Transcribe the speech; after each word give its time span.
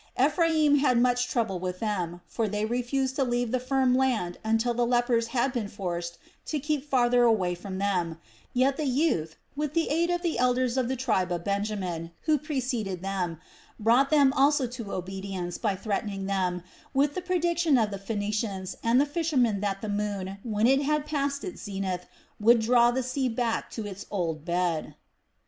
Ephraim 0.19 0.77
had 0.79 0.97
much 0.97 1.27
trouble 1.27 1.59
with 1.59 1.79
them, 1.79 2.21
for 2.25 2.47
they 2.47 2.65
refused 2.65 3.15
to 3.15 3.23
leave 3.23 3.51
the 3.51 3.59
firm 3.59 3.93
land 3.93 4.39
until 4.43 4.73
the 4.73 4.83
lepers 4.83 5.27
had 5.27 5.53
been 5.53 5.67
forced 5.67 6.17
to 6.43 6.59
keep 6.59 6.89
farther 6.89 7.21
away 7.21 7.53
from 7.53 7.77
them; 7.77 8.17
yet 8.51 8.77
the 8.77 8.85
youth, 8.87 9.35
with 9.55 9.75
the 9.75 9.89
aid 9.91 10.09
of 10.09 10.23
the 10.23 10.39
elders 10.39 10.75
of 10.75 10.87
the 10.87 10.95
tribe 10.95 11.31
of 11.31 11.43
Benjamin, 11.43 12.09
who 12.23 12.39
preceded 12.39 13.03
them, 13.03 13.39
brought 13.79 14.09
them 14.09 14.33
also 14.33 14.65
to 14.65 14.91
obedience 14.91 15.59
by 15.59 15.75
threatening 15.75 16.25
them 16.25 16.63
with 16.95 17.13
the 17.13 17.21
prediction 17.21 17.77
of 17.77 17.91
the 17.91 17.99
Phoenicians 17.99 18.75
and 18.83 18.99
the 18.99 19.05
fishermen 19.05 19.59
that 19.59 19.83
the 19.83 19.87
moon, 19.87 20.39
when 20.41 20.65
it 20.65 20.81
had 20.81 21.05
passed 21.05 21.43
its 21.43 21.61
zenith, 21.61 22.07
would 22.39 22.59
draw 22.59 22.89
the 22.89 23.03
sea 23.03 23.29
back 23.29 23.69
to 23.69 23.85
its 23.85 24.07
old 24.09 24.45
bed. 24.45 24.95